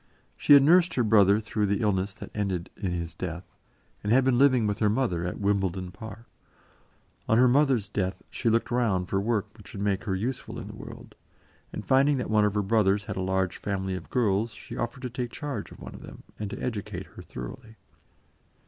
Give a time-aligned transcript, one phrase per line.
[0.35, 3.43] She had nursed her brother through the illness that ended in his death,
[4.03, 6.25] and had been living with her mother at Wimbledon Park.
[7.29, 10.65] On her mother's death she looked round for work which would make her useful in
[10.65, 11.13] the world,
[11.71, 15.03] and finding that one of her brothers had a large family of girls, she offered
[15.03, 17.75] to take charge of one of them, and to educate her thoroughly.